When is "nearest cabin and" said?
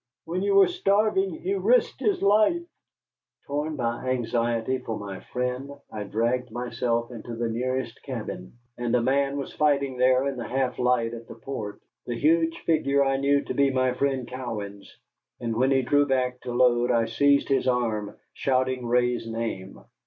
7.51-8.95